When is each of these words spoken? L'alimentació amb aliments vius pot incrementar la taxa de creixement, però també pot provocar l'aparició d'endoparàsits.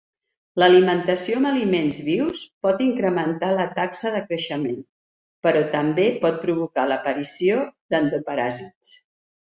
L'alimentació 0.61 1.35
amb 1.41 1.49
aliments 1.49 1.99
vius 2.07 2.41
pot 2.67 2.81
incrementar 2.87 3.51
la 3.59 3.67
taxa 3.75 4.13
de 4.15 4.23
creixement, 4.31 4.81
però 5.49 5.63
també 5.77 6.07
pot 6.25 6.41
provocar 6.47 6.89
l'aparició 6.93 7.63
d'endoparàsits. 7.93 8.97